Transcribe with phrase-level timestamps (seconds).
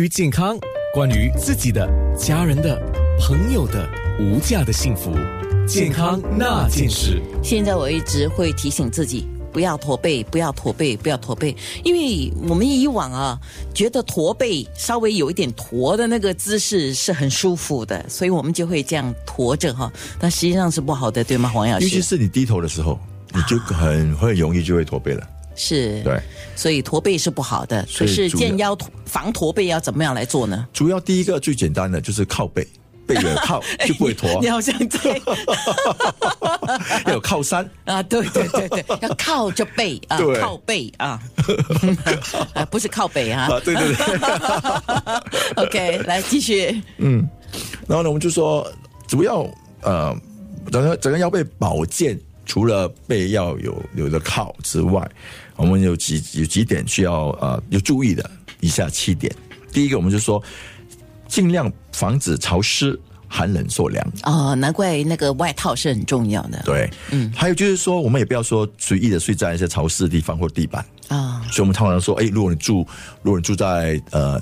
[0.00, 0.58] 于健康，
[0.94, 1.86] 关于自己的、
[2.16, 2.80] 家人的、
[3.20, 3.86] 朋友的
[4.18, 5.12] 无价的幸福，
[5.68, 7.20] 健康那件事。
[7.42, 9.28] 现在我一直会提醒自己。
[9.52, 13.36] 不要驼背，不要驼背，不要驼背，因为我们以往啊，
[13.74, 19.92] 觉得驼背稍微有一点驼的那个姿势是很舒服的，所以我们就会这样驼着哈。
[20.20, 21.84] 但实际上是不好的，对吗，黄老师？
[21.84, 22.96] 尤其是你低头的时候，
[23.34, 25.26] 你就很会容易就会驼背了。
[25.62, 26.18] 是，对，
[26.56, 27.84] 所以驼背是不好的。
[27.86, 30.66] 所以可是健腰防驼背要怎么样来做呢？
[30.72, 32.66] 主要第一个最简单的就是靠背，
[33.06, 35.20] 背有靠 就不会驼你，好像在
[37.04, 37.68] 要有靠山。
[37.84, 41.20] 啊，对对对对，要靠着背啊，靠背啊，
[42.54, 43.48] 啊，不是靠北啊。
[43.50, 45.64] 啊，对对对。
[45.66, 46.80] OK，来继续。
[46.96, 47.28] 嗯
[47.86, 48.66] 然后呢，我们就说
[49.06, 49.46] 主要
[49.82, 50.16] 呃，
[50.72, 55.08] 整个整个腰背保健，除了背要有有的靠之外，
[55.56, 58.28] 我们有几有几点需要呃要注意的，
[58.60, 59.34] 以下七点。
[59.72, 60.42] 第一个，我们就说
[61.28, 64.12] 尽量防止潮湿、寒冷受凉。
[64.24, 66.60] 哦，难怪那个外套是很重要的。
[66.64, 70.84] 对，嗯，还有就是说，我们也不要说随意的睡在一些潮湿的地方或地板。
[71.06, 72.86] 啊，所以我们通常说，哎，如果你住，
[73.22, 74.40] 如果你住在呃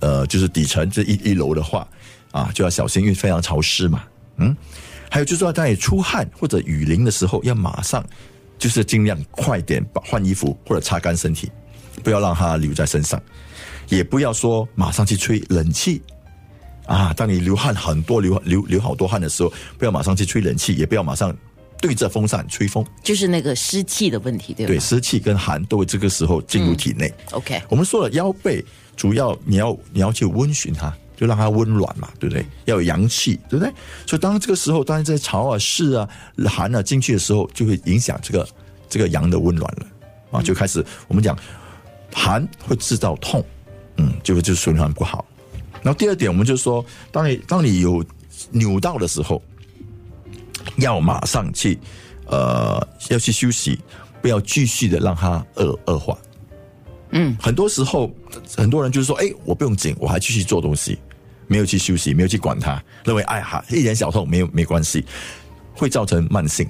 [0.00, 1.86] 呃，就是底层这一一楼的话，
[2.30, 4.04] 啊，就要小心，因为非常潮湿嘛。
[4.36, 4.56] 嗯，
[5.10, 8.02] 还有就是说，在你出汗或者雨淋的时候，要马上
[8.58, 11.50] 就是尽量快点把换衣服或者擦干身体，
[12.04, 13.20] 不要让它留在身上，
[13.88, 16.00] 也不要说马上去吹冷气。
[16.86, 21.36] 啊，当你流汗很多、流流流好多汗的时候，不要马上去吹冷气，也不要马上
[21.80, 22.84] 对着风扇吹风。
[23.02, 24.68] 就是那个湿气的问题，对吧？
[24.68, 27.12] 对，湿气跟寒都会这个时候进入体内。
[27.30, 28.64] OK，我们说了腰背，
[28.96, 32.42] 主要你要你要去温煦它，就让它温暖嘛，对不对？
[32.64, 33.70] 要有阳气，对不对？
[34.06, 36.08] 所以当这个时候，当然这些潮啊、湿啊、
[36.46, 38.48] 寒啊进去的时候，就会影响这个
[38.88, 39.86] 这个阳的温暖了
[40.30, 41.38] 啊，就开始我们讲
[42.10, 43.44] 寒会制造痛，
[43.98, 45.22] 嗯，就会就循环不好。
[45.82, 48.02] 然后第二点，我们就说，当你当你有
[48.50, 49.42] 扭到的时候，
[50.76, 51.78] 要马上去
[52.24, 53.78] 呃要去休息，
[54.22, 56.16] 不要继续的让它恶恶化。
[57.10, 58.10] 嗯，很多时候
[58.56, 60.98] 很多人就是说，哎，我不用紧，我还继续做东西，
[61.50, 65.04] 没有去休息，没有去管它，认为哎哈一点小痛没有没关系，
[65.74, 66.64] 会造成慢性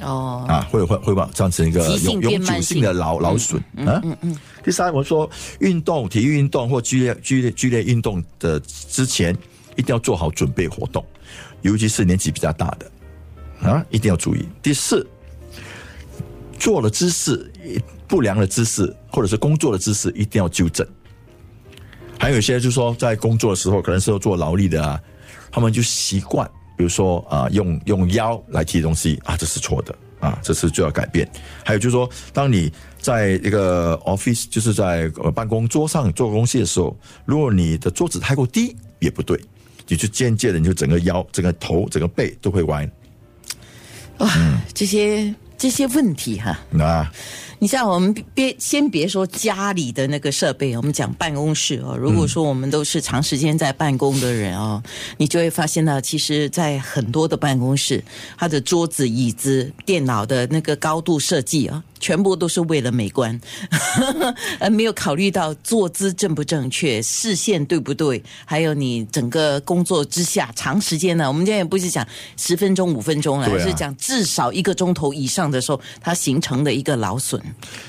[0.00, 4.00] 哦，啊，会会会把造成一个永永久性性的劳劳损啊。
[4.02, 4.38] 嗯嗯。
[4.64, 5.28] 第三，我说
[5.60, 9.36] 运动、体育运动或剧烈剧烈剧烈运动的之前，
[9.76, 11.04] 一定要做好准备活动，
[11.60, 14.48] 尤其是年纪比较大的啊，一定要注意。
[14.62, 15.06] 第四，
[16.58, 17.52] 做了姿势
[18.08, 20.86] 不良的姿势，或者是工作的姿势，一定要纠正。
[22.24, 24.98] 还有一些就是说，在工作的时候，可能是要做劳力的啊，
[25.52, 31.30] 他们就习惯，比如说啊，用用腰来提东西啊，这是错的啊，这是就要改变。
[31.62, 36.96] 还有就是说，当你在一个 office，就是在办公桌上做东西的时候，
[37.26, 39.38] 如果你的桌子太过低，也不对，
[39.86, 42.90] 你就间接的你就整个腰、整个头、整个背都会歪。
[44.20, 44.30] 哇，
[44.72, 47.10] 这些这些问题哈、那。
[47.60, 51.96] 你像我们别先别说家里的那个设备，我们讲办公室哦。
[51.96, 54.82] 如果说我们都是长时间在办公的人哦，
[55.16, 58.04] 你就会发现呢，其实，在很多的办公室，
[58.36, 63.40] 它的桌子、椅子、电脑的那个高度设计啊，全部都是为了美观，
[64.60, 77.40] 而 没有考虑到坐姿正不正确、视线对不对，还有你整个工作之下长时间呢，我们今天也不是讲十分钟、五分钟了，是讲至少一个钟头以上的时候，它形成的一个劳损。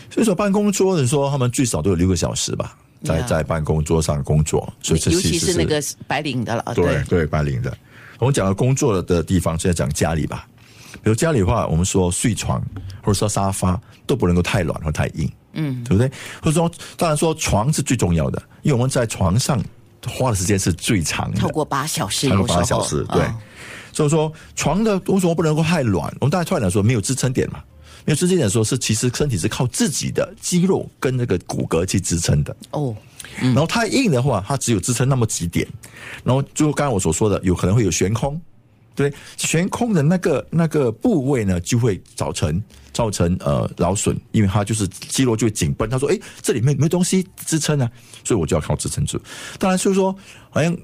[0.09, 7.75] 所以说办公桌，你说他们最少都有六个小时吧，在在办公桌上工作，所以这尤其是那个白领的了，对对白领的。
[8.19, 10.47] 我们讲到工作的地方，现在讲家里吧。
[11.03, 12.59] 比如家里的话，我们说睡床
[13.01, 16.09] 或者说沙发都不能够太软或太硬，嗯，对不对？
[16.41, 19.61] 或者说，当然说床是最重要的，因为我们在床上
[20.07, 23.21] 花的时间是最长的，超过八小时，超过八小时，对。
[23.21, 23.37] 啊
[23.95, 26.13] 所以说床的为什么不能够太软？
[26.19, 27.63] 我们大家突然来说没有支撑点嘛，
[28.03, 32.53] 没有支撑点的时候是其实身体是靠自己的肌肉跟那个骨骼去支撑的。
[32.71, 32.93] 哦，
[33.39, 35.65] 然后太硬的话，它只有支撑那么几点，
[36.25, 38.39] 然后就刚才我所说的，有可能会有悬空，
[38.93, 42.61] 对，悬空的那个那个部位呢，就会造成
[42.91, 45.89] 造成呃劳损，因为它就是肌肉就会紧绷。
[45.89, 47.89] 他说：“诶，这里面没有东西支撑啊，
[48.25, 49.17] 所以我就要靠支撑住。”
[49.57, 50.13] 当然就是说，
[50.49, 50.75] 好像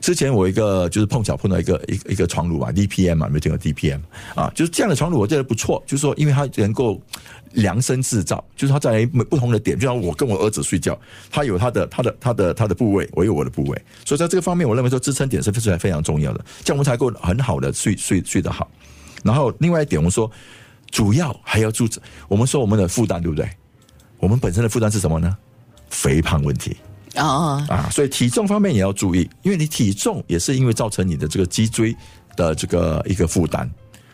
[0.00, 4.00] 之前我一个就是碰巧碰到一个一一个床褥嘛，DPM 嘛，没有听过 DPM
[4.34, 7.00] 啊，就是这样的床褥，我觉得不错，就是说因为它能够
[7.52, 10.98] 量身制造，就是它在不同的点，就像我跟我儿子睡觉，
[11.30, 18.70] 他有他的他的他的他的部位，我有我的部位，所以在这个方面，我认为说支撑点是非常非常重要的，这样我们才够很好的睡睡睡得好。
[19.22, 20.30] 然后另外一点，我们说
[20.90, 23.48] 主要还要注重，我们说我们的负担对不对？
[24.18, 25.36] 我们本身的负担是什么呢？
[25.90, 26.76] 肥胖问题。
[27.20, 31.94] 哦，啊，所以体重方面也要注意，因为你体重也是因为造成你的这个脊椎
[32.36, 33.70] 的这个一个负担，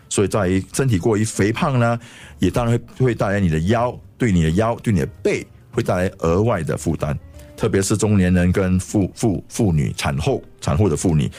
[0.08, 1.98] 所以在于身体过于肥胖呢，
[2.38, 7.16] 也当然会会带来你的腰，对你的腰，对你的背会带来额外的负担，
[7.56, 11.30] 特别是中年人跟妇妇妇女、产后产后的妇女，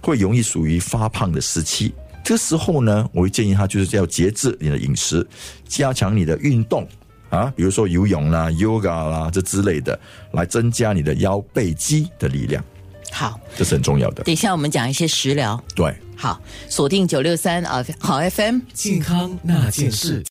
[0.00, 1.92] 会容易属于发胖的时期。
[2.24, 5.26] 这时候呢，我会建议他就是要节制你的饮食，
[5.64, 6.86] 加强你的运动
[7.30, 9.98] 啊，比如说游泳啦、yoga 啦这之类的，
[10.32, 12.64] 来增加你的腰背肌的力量，
[13.10, 14.22] 好，这是很重要的。
[14.24, 15.62] 等一下我们讲一些食疗。
[15.74, 15.94] 对。
[16.18, 18.60] 好，锁定九六三啊，好 FM。
[18.72, 20.24] 健康那件事。